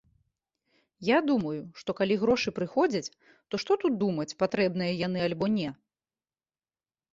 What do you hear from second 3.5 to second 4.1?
што тут